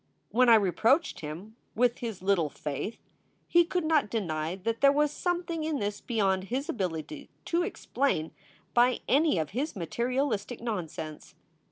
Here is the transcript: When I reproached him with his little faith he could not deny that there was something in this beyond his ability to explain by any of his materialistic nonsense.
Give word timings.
When 0.29 0.49
I 0.49 0.55
reproached 0.55 1.19
him 1.19 1.57
with 1.75 1.99
his 1.99 2.23
little 2.23 2.49
faith 2.49 2.97
he 3.47 3.63
could 3.63 3.85
not 3.85 4.09
deny 4.09 4.55
that 4.55 4.81
there 4.81 4.91
was 4.91 5.11
something 5.11 5.63
in 5.63 5.77
this 5.77 6.01
beyond 6.01 6.45
his 6.45 6.67
ability 6.67 7.29
to 7.45 7.61
explain 7.61 8.31
by 8.73 9.01
any 9.07 9.37
of 9.37 9.51
his 9.51 9.75
materialistic 9.75 10.59
nonsense. 10.59 11.35